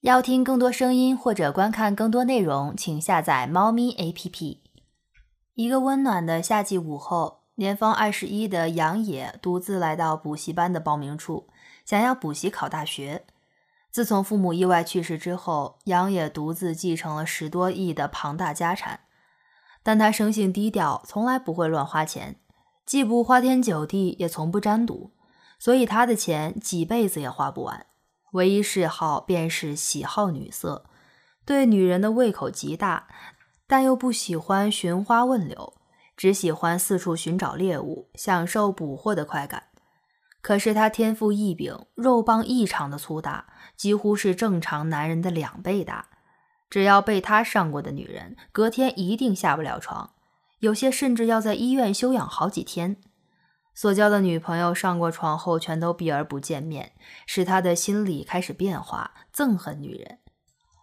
[0.00, 4.60] 要听更多声音或者观看更多内容，请下载猫咪 APP。
[5.52, 11.48] 一个温暖的夏季午后，年方二十一的杨野独自来到补习班的报名处，
[11.84, 13.26] 想要补习考大学。
[13.90, 19.00] 自从父母意外去世之后，杨野独自继承了十多亿的庞大家产，
[19.82, 22.36] 但他生性低调，从来不会乱花钱，
[22.86, 25.12] 既不花天酒地，也从不沾赌，
[25.58, 27.84] 所以他的钱几辈子也花不完。
[28.32, 30.84] 唯一嗜好便是喜好女色，
[31.44, 33.08] 对女人的胃口极大，
[33.66, 35.74] 但又不喜欢寻花问柳，
[36.16, 39.64] 只喜欢四处寻找猎物，享受捕获的快感。
[40.42, 46.06] 可是他天赋异禀，肉棒异常的粗大，几乎是正常男人的两倍大。
[46.70, 50.12] 只要被他上过的女人，隔天一定下不了床，
[50.60, 52.96] 有些甚至要在医院休养好几天。
[53.74, 56.92] 所交的女朋友上过床后，全都避而不见面，
[57.26, 60.18] 使他的心理开始变化，憎恨女人。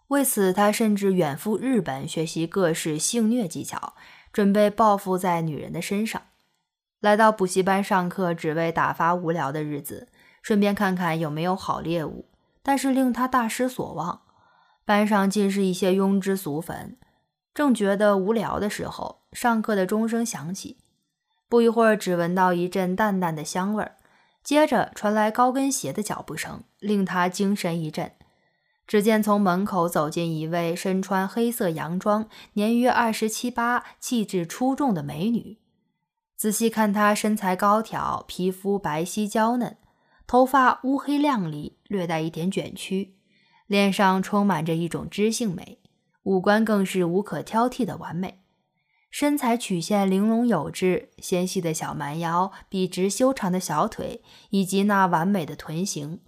[0.08, 3.94] 为此，他甚至远赴日本学习各式性虐技巧，
[4.32, 6.22] 准备报复在女人的身上。
[7.00, 10.08] 来到补习班上课，只为打发无聊的日子，
[10.42, 12.28] 顺便看看有没有好猎物。
[12.62, 14.22] 但是令他大失所望，
[14.84, 16.98] 班上尽是一些庸脂俗粉。
[17.54, 20.78] 正觉得无聊的时候，上课的钟声响起。
[21.48, 23.96] 不一会儿，只闻到一阵淡淡的香味儿，
[24.44, 28.12] 接着传来高跟鞋的脚步声，令他精神一振。
[28.86, 35.58] 只见从门口走进一位身穿黑色洋装、年约二十七八、气质出众的美女。
[36.36, 39.76] 仔细看她身材高挑，皮肤白皙娇嫩，
[40.26, 43.16] 头发乌黑亮丽，略带一点卷曲，
[43.66, 45.80] 脸上充满着一种知性美，
[46.22, 48.42] 五官更是无可挑剔的完美。
[49.10, 56.20] 身材曲线玲珑有致，纤细的小蛮腰、笔直修长的小腿，以及那完美的臀型，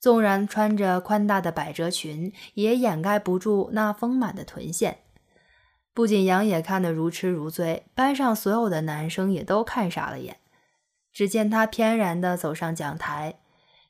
[0.00, 4.98] 纵然穿着宽大的百褶裙，也掩盖不住那丰满的臀线。
[5.92, 10.38] 不仅杨野看得如痴如醉，班上所有的男生也都看傻了眼。
[11.12, 13.40] 只见他翩然地走上讲台，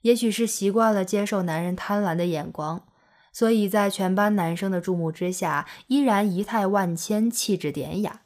[0.01, 2.85] 也许是习惯了接受男人贪婪的眼光。
[3.33, 8.21] 所以在全班男生的注目之下，依然仪态万千，气质典雅。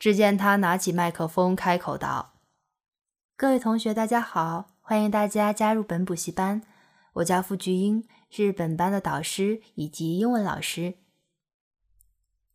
[0.00, 2.32] 只见他拿起麦克风，开口道
[3.36, 6.62] ：“各位同学，大家好，欢迎大家加入本补习班。
[7.12, 10.94] 我叫付菊英，是本班的导师以及英文老师。”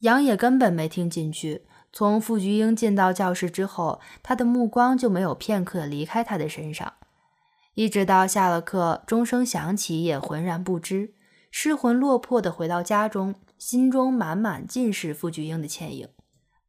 [0.01, 1.67] 杨野根本没听进去。
[1.93, 6.93] 从付菊英进到教室之后，他的目光就没有片刻离开他的身上，
[7.75, 11.13] 一直到下了课，钟声响起，也浑然不知。
[11.51, 16.09] 失魂落魄地回到家中，心中满满尽是付菊英的倩影。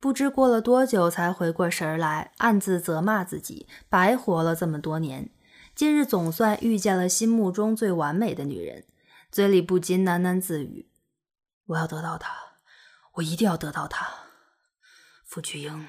[0.06, 5.30] 不知过了多久，才回过神来，暗自责骂自己，白活了这么多年。
[5.74, 8.86] 今日总算遇见了心目中最完美的女人，
[9.32, 10.88] 嘴里不禁喃喃自语
[11.66, 12.32] ：“我要得到她，
[13.14, 14.06] 我一定要得到她。”
[15.26, 15.88] 傅菊英，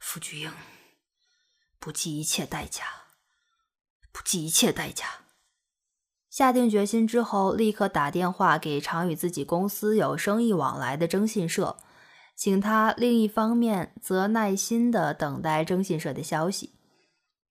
[0.00, 0.50] 傅菊英，
[1.78, 2.82] 不计一切代价，
[4.10, 5.06] 不计一切代价。
[6.28, 11.76] 下定决心之后，立刻打电话给常与自己公司有生意往来的征信社，
[12.36, 16.72] 请他另一方面则耐心地等待征信社的消息。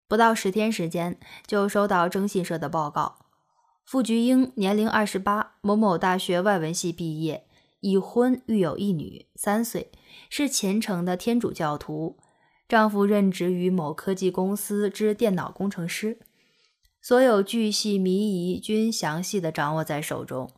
[0.08, 1.18] 不到十天时间，
[1.48, 3.26] 就收到征信社的报告：
[3.86, 7.48] 傅菊英年龄二十八，某某大学外文系毕业，
[7.80, 9.92] 已婚，育有一女，三岁，
[10.30, 12.18] 是虔诚的天主教徒，
[12.68, 16.20] 丈夫任职于某科技公司之电脑工程师。
[17.02, 20.50] 所有巨细靡遗均详细的掌握在手中。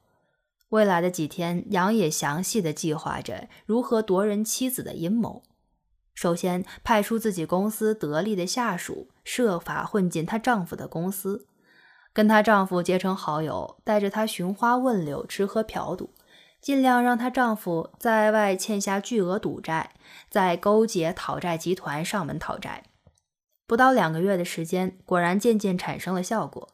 [0.76, 5.42] 未来的几天，杨也详细的计划着如何夺人妻子的阴谋。
[6.14, 11.48] 首先，派出自己公司得力的下属，设法混进她丈夫的公司，
[12.14, 16.14] 跟她丈夫结成好友，带着她寻花问柳、吃喝嫖赌，
[16.62, 19.92] 尽量让她丈夫在外欠下巨额赌债，
[20.30, 22.84] 再勾结讨债集团上门讨债。
[23.66, 26.70] 不到两个月的时间，果然渐渐产生了效果。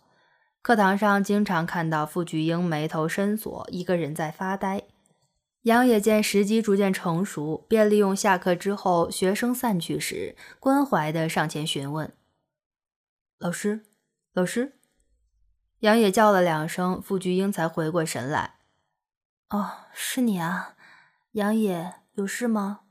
[0.62, 4.84] 课堂上经常看到傅菊英眉头深锁，一个人在发呆。
[5.64, 12.14] 杨野见时机逐渐成熟，便利用下课之后学生散去时，关怀地上前询问
[13.40, 13.86] ：“老师，
[14.34, 14.74] 老师。”
[15.82, 18.58] 杨野叫了两声，傅菊英才回过神来
[19.50, 20.76] ：“哦，是你啊，
[21.32, 22.82] 杨野，有事吗？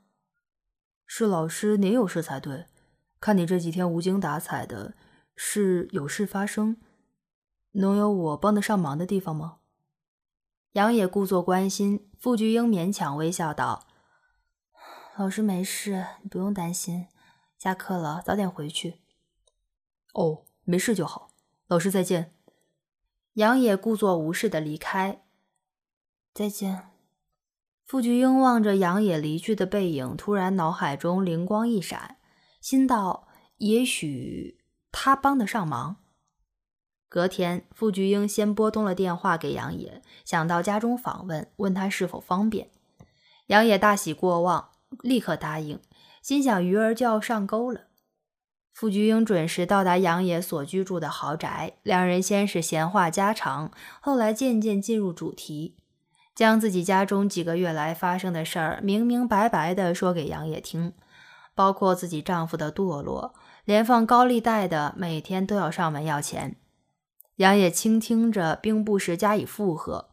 [1.05, 2.65] 是老师，您有事才对。”
[3.21, 4.93] 看你这几天无精打采的，
[5.37, 6.75] 是有事发生？
[7.71, 9.57] 能有我帮得上忙的地方吗？
[10.73, 13.87] 杨野故作关心，傅菊英勉强微笑道
[15.17, 17.07] ：“老师没事，你不用担心。
[17.57, 19.01] 下课了，早点回去。”
[20.13, 21.29] 哦，没事就好。
[21.67, 22.33] 老师再见。
[23.33, 25.23] 杨野故作无视的离开。
[26.33, 26.89] 再见。
[27.85, 32.17] 傅菊英望着杨野离去的背影，突然脑海中灵光一闪，
[32.61, 33.27] 心道：
[33.57, 35.97] 也许他帮得上忙。
[37.11, 42.69] 隔天，傅菊英先拨通了电话给杨野，想到家中访问，问他是否方便。
[43.47, 44.69] 杨野大喜过望，
[45.01, 45.77] 立刻答应，
[46.21, 47.81] 心想鱼儿就要上钩了。
[48.71, 55.75] 傅菊英准时到达杨野所居住的豪宅，两人先是闲话家常，后来渐渐进入主题，
[56.33, 60.93] 将自己家中几个月来发生的事儿明明白白地说给杨野听，
[61.53, 63.33] 包括自己丈夫的堕落，
[63.65, 66.55] 连放高利贷的每天都要上门要钱。
[67.41, 70.11] 杨野倾听着，并不时加以附和，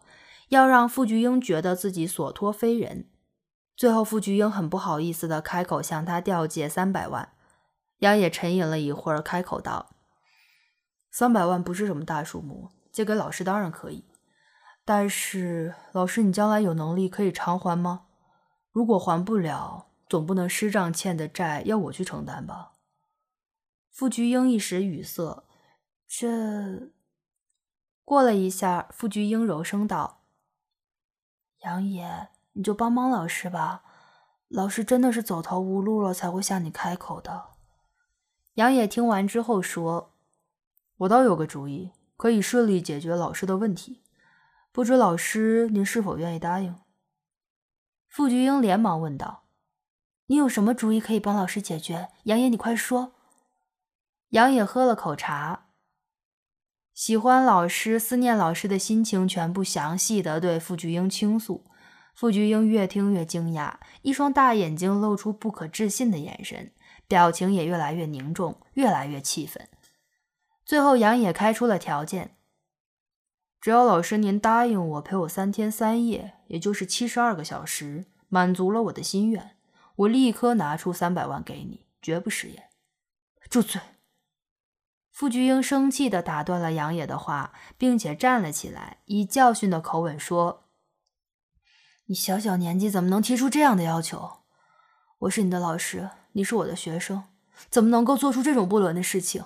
[0.48, 3.06] 要让傅菊英觉得自己所托非人。
[3.76, 7.32] 最后，傅菊英很不好意思地开口向他调借三百万。
[7.98, 9.90] 杨野沉吟了一会儿，开口道
[11.12, 14.06] ：“三百万不是什么大数目，借给老师当然可以。
[14.86, 18.06] 但是，老师，你将来有能力可以偿还吗？
[18.72, 22.72] 如果还不了，总不能师丈欠的债要我去承担吧？”
[23.92, 25.44] 傅菊英一时语塞。
[26.10, 26.88] 这
[28.08, 30.22] 过了一下，傅菊英柔声道
[31.60, 33.82] ：“杨野，你就帮帮老师吧，
[34.48, 37.50] 老师真的是走投无路了，才会向你开口的。”
[38.56, 40.14] 杨野听完之后说
[41.00, 44.02] ：“我倒有个主意，可以顺利解决老师的问题，
[44.72, 46.74] 不知老师您是否愿意答应？”
[48.08, 49.42] 傅菊英连忙问道
[50.28, 52.08] ：“你有什么主意可以帮老师解决？
[52.22, 53.12] 杨野，你快说。”
[54.32, 55.67] 杨野喝了口茶，
[56.98, 61.64] 喜欢老师、思念老师的心情全部详细的对傅菊英倾诉。
[62.12, 66.72] 傅菊英越听越惊讶，一双大眼睛露出不可置信的眼神。
[67.06, 69.68] 表情也越来越凝重，越来越气愤。
[70.64, 72.34] 最后，杨野开出了条件：
[73.60, 79.52] 只要老师您答应我陪我三天三夜，也就是七十二个小时，满足了我的心愿，
[79.94, 82.64] 我立刻拿出三百万给你，绝不食言。
[83.48, 83.80] 住嘴！
[85.18, 90.68] 傅菊英生气地打断了杨野的话，并且站了起来，以教训的口吻说
[92.06, 94.42] ：“你小小年纪怎么能提出这样的要求？
[95.18, 97.24] 我是你的老师。”你是我的学生，
[97.68, 99.44] 怎么能够做出这种不伦的事情？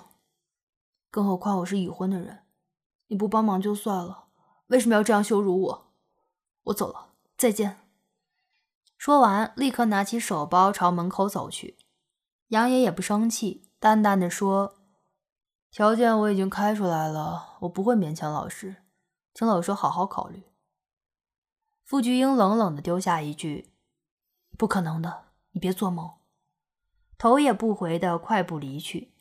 [1.09, 2.43] 更何况我是已婚的人，
[3.07, 4.25] 你不帮忙就算了，
[4.67, 5.93] 为什么要这样羞辱我？
[6.65, 7.79] 我走了，再见。
[8.95, 11.79] 说完，立刻拿起手包朝门口走去。
[12.49, 14.75] 杨爷也不生气，淡淡的说
[15.73, 18.75] ：“条件我已经开出来了，我不会勉强老师，
[19.33, 20.43] 请老师好好考虑。”
[21.83, 23.73] 傅菊英冷冷的丢下一句
[24.55, 25.23] ：“不可能的，
[25.53, 26.11] 你别做梦。”
[27.17, 29.15] 头也不回的快步离去，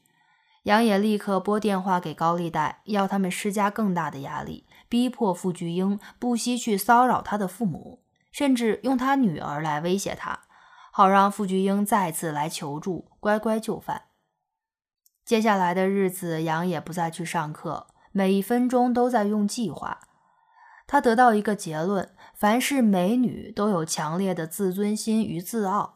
[0.65, 10.41] 杨野立刻拨电话给高利贷，要他们施加更大的压力，逼迫傅菊英不惜去骚扰他的父母，甚至用他女儿来威胁他，
[10.93, 14.03] 好让傅菊英再次来求助，乖乖就范。
[15.33, 20.01] 接下来的日子，杨也不再去上课，每一分钟都在用计划。
[20.87, 25.95] 他得到一个结论：凡是美女都有强烈的自尊心与自傲。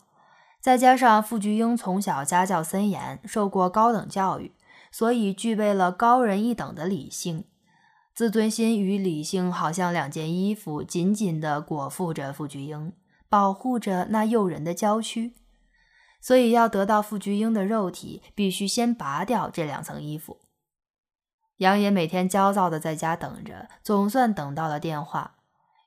[0.58, 4.52] 再加上傅菊英从小家教森严，受过高等教育，
[4.90, 7.44] 所以具备了高人一等的理性。
[8.14, 12.90] 自尊心与理性好像两件衣服，紧紧地裹缚着傅菊英，
[13.28, 15.34] 保护着那诱人的娇躯。
[16.20, 20.38] 所以要得到傅菊英的肉体，必须先拔掉这两层衣服。
[21.58, 25.36] 杨野每天焦躁地在家等着，总算等到了电话。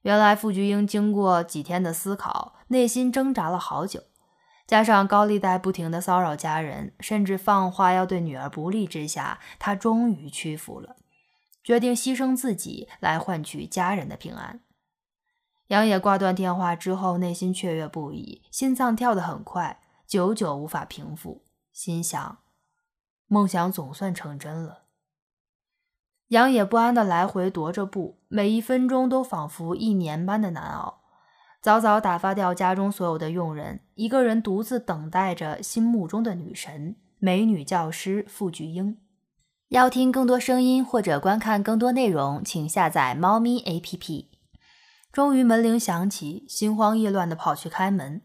[0.01, 4.03] 原来傅菊英经过几天的思考，内心挣扎了好久。
[4.65, 10.95] 加上高利贷不停的骚扰家人，甚至放话要对女儿不利之下，他终于屈服了，
[11.63, 14.61] 决定牺牲自己来换取家人的平安。
[15.67, 19.78] 杨野挂断电话之后，内心雀跃不已，心脏跳得很快，
[20.09, 22.39] 久久无法平复，心想：
[23.27, 24.85] 梦想总算成真了。
[26.29, 31.01] 杨野不安的来回踱着步，每一分钟都仿佛一年般的难熬。
[31.61, 38.97] 早早打发掉家中所有的佣人，一个人独自等待着心目中的女神——美女教师傅菊英。
[39.67, 44.25] 要听更多声音或者观看更多内容，请下载猫咪 APP。
[45.11, 48.23] 终于门铃响起，心慌意乱地跑去开门。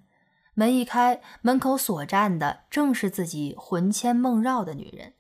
[0.55, 5.15] 门一开，门口所站的正是自己魂牵梦绕的女人。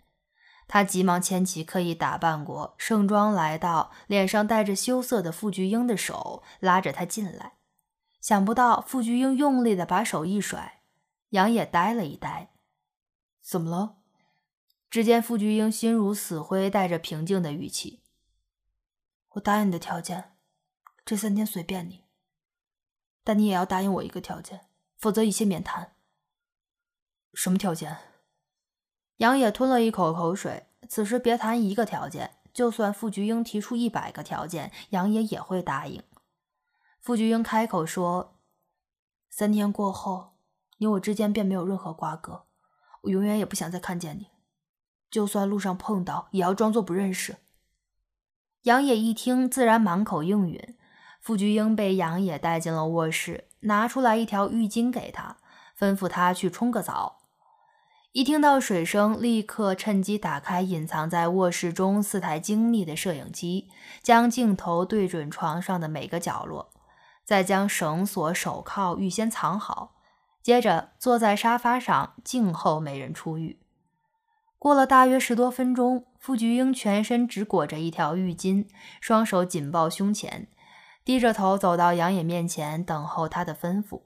[0.67, 7.55] 他急忙牵起刻意打扮过、盛装来到、脸上带着羞涩的傅菊英的手，拉着她进来。
[8.21, 10.81] 想不到傅菊英用力的把手一甩，
[11.31, 12.51] 杨野呆了一呆，
[13.43, 13.97] 怎么了？
[14.89, 18.01] 只见傅菊英心如死灰，带着平静的语气
[19.35, 20.33] ：“我答应你的条件，
[21.05, 22.05] 这三天随便你，
[23.23, 24.69] 但你也要答应我一个条件，
[25.05, 25.93] 否则一切免谈。
[27.35, 27.99] 什么条件？
[29.19, 30.69] 杨野吞了一口口水。
[30.89, 36.03] 此时别谈一个条件，就算傅菊英提出一百个条件，杨野也会答应。
[37.03, 38.39] 傅菊英开口说
[39.29, 40.39] ：“三天过后，
[40.79, 42.47] 你我之间便没有任何瓜葛，
[43.03, 44.29] 我永远也不想再看见你。
[45.11, 47.37] 就算路上碰到，也要装作不认识。”
[48.65, 50.79] 杨野一听，自然满口应允。
[51.21, 55.37] 傅菊英被杨野带进了卧室，拿出来一条浴巾给他，
[55.79, 57.19] 吩咐他去冲个澡。
[58.13, 63.69] 一听到水声，立刻趁机打开隐藏在卧室中四台精密的摄影机，
[64.03, 66.71] 将镜头对准床上的每个角落，
[67.25, 69.97] 再将绳索、手铐预先藏好，
[70.41, 73.59] 接着坐在沙发上静候美人出浴。
[74.61, 78.67] 过了大约十多分钟，傅菊英全身只裹着一条浴巾，
[79.01, 80.47] 双手紧抱胸前。
[81.05, 84.01] 低着头走到杨野面前，等候他的吩咐。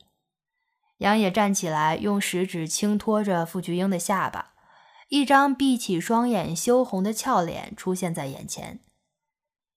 [0.96, 4.54] 杨野站起来，用食指轻托着傅菊英的下巴，
[5.08, 8.80] 一张闭起双眼、羞红的俏脸出现在眼前。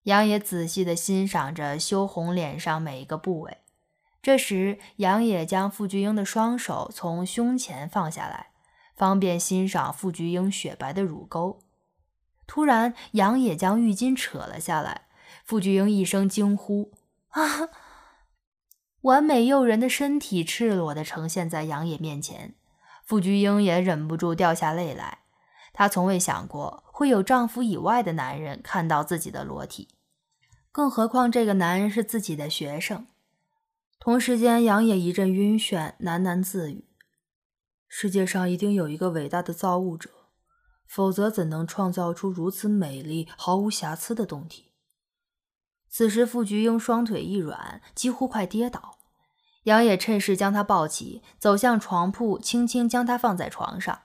[0.05, 3.59] 杨野仔细地欣赏着羞红脸上每一个部位。
[4.23, 8.47] 这时，杨野将傅菊英的双手从胸前放下来，
[8.95, 11.59] 方便欣赏傅菊英雪白的乳沟。
[12.47, 15.03] 突然，杨野将浴巾扯了下来，
[15.45, 16.91] 傅菊英一声惊呼。
[17.31, 17.69] 啊！
[19.01, 22.55] 完美诱人的身体赤裸地呈现在杨野面前，
[23.03, 25.19] 傅菊英也忍不住掉下泪来。
[25.73, 29.87] 她从未想过会有丈夫以外的男人看到自己的裸体，
[30.71, 33.07] 更何况这个男人是自己的学生。
[33.99, 36.85] 同时间，杨野一阵晕眩，喃喃自语
[37.87, 40.09] ：“世界上一定有一个伟大的造物者，
[40.87, 44.70] 否则怎能创造出如此美丽、毫无瑕疵的胴体？”
[45.91, 48.97] 此时，傅菊英双腿一软，几乎快跌倒。
[49.63, 53.99] 杨野趁势将她抱起，走向床铺，轻轻将她放在床上，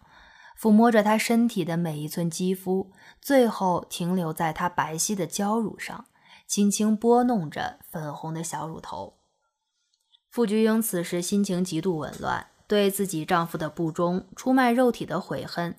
[0.61, 2.90] 抚摸着她身体的每一寸肌肤，
[3.23, 6.07] 最后停留在她白皙的娇乳上，
[6.49, 9.14] 轻轻拨弄着粉红的小乳头。
[10.28, 15.76] 傅菊英此时心情极度紊乱，对自己丈夫的不忠、出卖肉体的悔恨，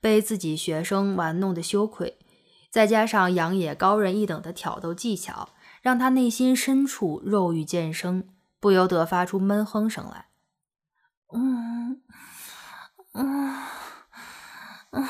[0.00, 2.18] 被自己学生玩弄的羞愧。
[2.70, 5.48] 再加上杨野高人一等的挑逗技巧，
[5.82, 8.28] 让他内心深处肉欲渐生，
[8.60, 10.26] 不由得发出闷哼声来。
[11.32, 12.00] 嗯
[13.12, 13.56] 嗯
[14.92, 15.08] 嗯。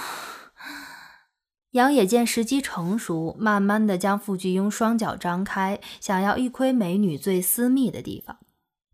[1.73, 8.39] 杨野见时机成熟，慢慢的将傅菊英双脚张开，想要一窥美女最私密的地方。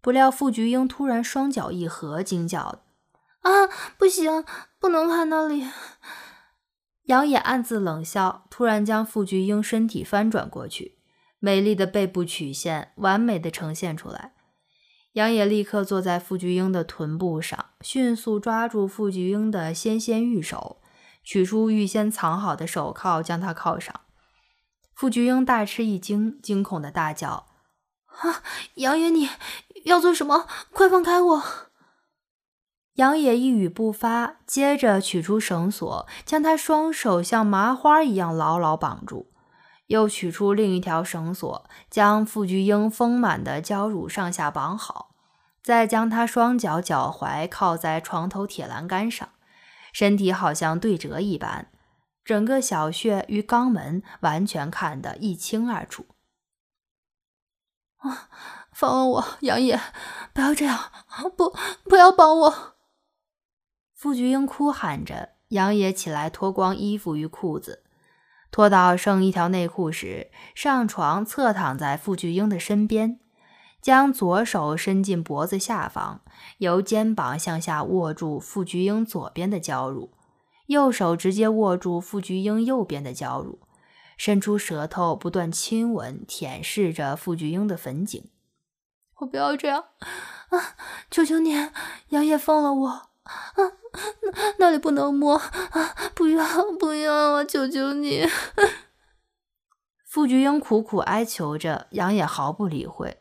[0.02, 2.80] 不料傅菊英突然双脚一合，惊叫
[3.40, 3.50] ：“啊，
[3.96, 4.44] 不行，
[4.78, 5.66] 不能看那里！”
[7.06, 10.98] 杨野暗自冷笑，突然将傅菊英身体翻转过去，
[11.38, 14.32] 美丽的背部曲线完美的呈现出来。
[15.12, 20.82] 杨野立刻坐在傅菊英的臀部上，迅速抓住傅菊英的纤纤玉手，
[21.22, 24.00] 取出预先藏好的手铐，将她铐上。
[24.92, 27.46] 傅菊英大吃一惊，惊恐的大叫
[28.18, 28.42] ：“啊，
[28.74, 29.28] 杨野，你
[29.84, 30.48] 要做什么？
[30.72, 31.42] 快放开我！”
[32.96, 39.30] 杨野一语不发，接着取出绳索，将他双手像麻花一样牢牢绑住，
[39.88, 45.14] 又取出另一条绳索，将傅菊英丰满的娇乳上下绑好，
[45.62, 49.28] 再将她双脚脚踝靠在床头铁栏杆上，
[49.92, 51.70] 身体好像对折一般，
[52.24, 56.06] 整个小穴与肛门完全看得一清二楚。
[57.98, 58.30] 啊，
[58.72, 59.78] 放了我，杨野，
[60.32, 60.90] 不要这样，
[61.36, 62.75] 不，不要绑我！
[63.96, 67.82] 傅菊英哭喊着，杨野起来脱光衣服与裤子，
[68.50, 73.18] 脱到剩一条内裤时，上床侧躺在傅菊英的身边，
[73.80, 76.20] 将左手伸进脖子下方，
[76.58, 80.12] 由肩膀向下握住傅菊英左边的娇乳，
[80.66, 83.60] 右手直接握住傅菊英右边的娇乳，
[84.18, 88.28] 伸出舌头不断亲吻舔舐着傅菊英的粉颈。
[89.20, 89.82] 我不要这样
[90.50, 90.76] 啊！
[91.10, 91.54] 求求你，
[92.10, 93.08] 杨野放了我啊！
[94.22, 95.94] 那那里不能摸啊！
[96.14, 96.44] 不要
[96.78, 97.44] 不要啊！
[97.44, 98.26] 求求你！
[100.04, 103.20] 傅菊英苦苦哀求着，杨也毫不理会。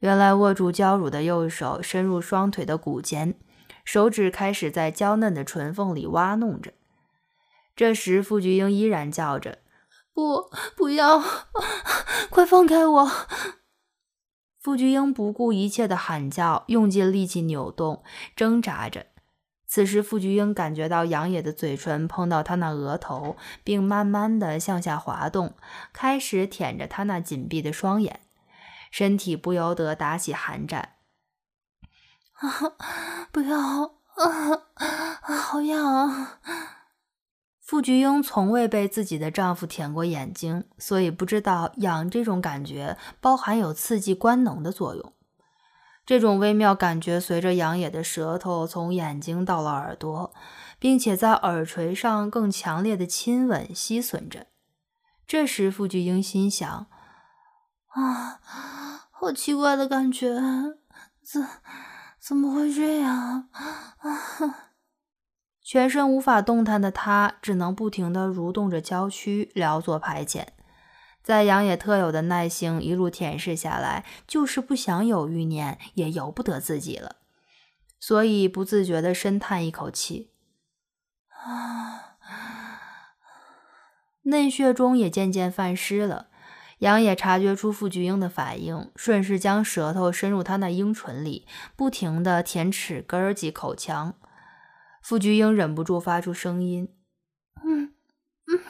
[0.00, 3.38] 原来握住娇乳的右手伸入双腿的骨间，
[3.84, 6.74] 手指开始在娇嫩的唇缝里挖弄着。
[7.74, 9.58] 这时，傅菊英依然叫着
[10.12, 11.22] ：“不，不要！
[12.30, 13.10] 快放开我！”
[14.60, 18.02] 傅菊英不顾一切的喊叫，用尽力气扭动、
[18.34, 19.06] 挣扎着。
[19.66, 25.54] 此时，傅菊英感觉到杨野的嘴唇碰到她那额头，并慢慢的向下滑动，
[25.92, 28.20] 开始舔着她那紧闭的双眼，
[28.90, 30.92] 身体不由得打起寒战。
[32.38, 32.50] 啊，
[33.32, 33.58] 不要！
[34.16, 34.62] 啊，
[35.20, 36.40] 好痒啊！
[37.60, 45.12] 傅菊英从未被自己的丈夫舔过眼睛，所以不知道痒这种感觉包含有刺激官能的作用。
[46.06, 50.32] 这种微妙感觉随着杨野的舌头从眼睛到了耳朵，
[50.78, 54.46] 并且在耳垂上更强烈的亲吻吸吮着。
[55.26, 56.86] 这时，傅菊英心想：
[57.88, 58.40] 啊，
[59.10, 60.32] 好奇怪的感觉，
[61.24, 61.44] 怎
[62.20, 63.48] 怎么会这样？
[63.50, 64.70] 啊！
[65.60, 70.46] 全身无法动弹的他，只能不停地蠕动着娇躯，撩作排遣。
[71.26, 77.16] 在杨野特有的耐性一路舔舐下来，就是不想有欲念，也由不得自己了，
[77.98, 80.30] 所以不自觉地深叹一口气。
[81.28, 82.14] 啊，
[84.22, 86.28] 嫩穴中也渐渐泛湿了。
[86.78, 94.14] 杨野察觉出傅菊英的反应，顺势将舌头伸入她那樱唇里，不停地舔齿根及口腔。
[95.02, 96.94] 傅菊英忍不住发出声音
[97.66, 97.94] ：“嗯
[98.46, 98.60] 嗯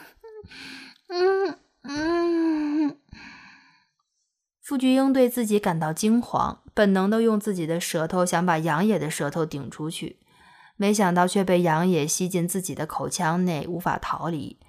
[1.09, 1.59] 嗯。”
[4.61, 10.19] 傅菊英对自己感到惊慌，本能的用自己的舌头想把杨野的舌头顶出去，
[10.75, 14.59] 没想到却被杨野吸进自己的口腔内，无法逃离，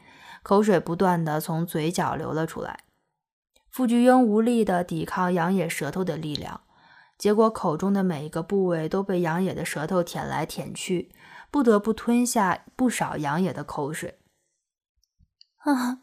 [0.42, 2.84] 口水不断的从嘴角流了出来。
[3.70, 6.60] 傅菊英无力的抵抗杨野舌头的力量，
[7.18, 11.10] 结果口中的每一个部位都被杨野的舌头舔来舔去。
[11.50, 14.18] 不得不吞下不少杨野的口水。
[15.58, 16.00] 啊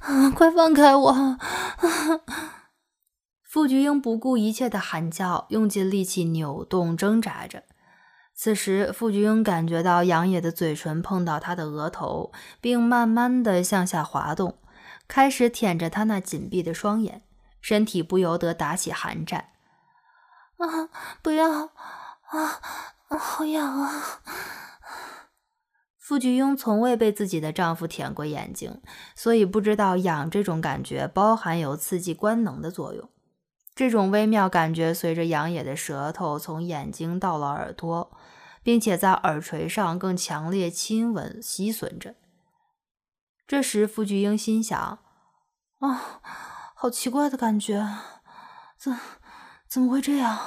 [0.00, 0.30] 啊！
[0.30, 1.38] 快放开我！
[3.42, 7.62] 傅菊英不顾一切的喊叫，用尽力气扭动挣扎着。
[8.34, 14.58] 此时，傅菊英感觉到杨野的嘴唇碰到她的额头，并慢慢的向下滑动，
[15.08, 17.22] 开始舔着她那紧闭的双眼，
[17.62, 19.48] 身体不由得打起寒战。
[20.58, 20.88] 啊！
[21.22, 21.50] 不要！
[21.50, 21.70] 啊
[23.08, 23.18] 啊！
[23.18, 24.20] 好痒啊！
[26.06, 28.80] 傅菊英从未被自己的丈夫舔过眼睛，
[29.16, 33.10] 所以不知道痒这种感觉包含有刺激官能的作用。
[33.74, 38.16] 这种微妙感觉随着杨野的舌头从眼睛到了耳朵，
[38.62, 42.14] 并且在耳垂上更强烈亲吻吸吮着。
[43.48, 45.00] 这时，傅菊英心想
[45.80, 46.20] ：“啊，
[46.76, 47.84] 好奇怪的感觉，
[48.78, 48.96] 怎
[49.66, 50.38] 怎么会这样？”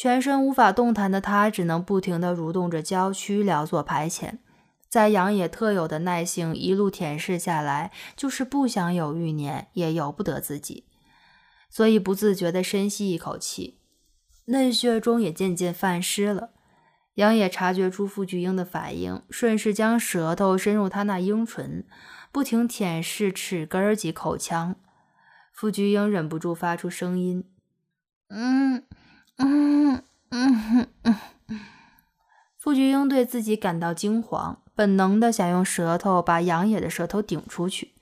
[0.00, 4.38] 全身无法动弹的他，只能不停地蠕动着娇躯，聊作排遣。
[4.88, 10.86] 在杨野特有的耐性一路舔舐下来，就是不想有欲念，也由不得自己，
[11.68, 13.78] 所以不自觉地深吸一口气，
[14.46, 16.52] 嫩穴中也渐渐泛湿了。
[17.16, 21.84] 杨野察觉出傅菊英的反应，顺势将舌头伸入她那樱唇，
[22.32, 24.76] 不停舔舐齿根及口腔。
[25.52, 27.44] 傅菊英忍不住发出声音：“。”
[28.32, 28.86] 嗯
[29.42, 31.16] 嗯嗯，
[32.58, 37.92] 傅菊英对自己感到惊慌，本能的想用舌头把杨野的舌头顶出去，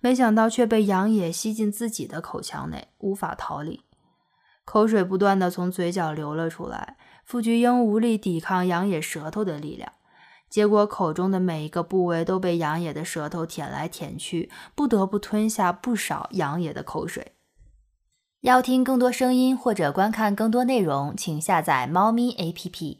[0.00, 3.84] 没想到却被杨野吸进自己的口腔内，无法逃离，
[4.64, 6.96] 口水不断的从嘴角流了出来。
[7.24, 9.92] 傅菊英无力抵抗杨野舌头的力量，
[10.50, 17.34] 结果口中的每一个部位都被杨野的舌头舔来舔去，不得不吞下不少杨野的口水。
[18.40, 22.98] 要听更多声音或者观看更多内容，请下载猫咪 APP。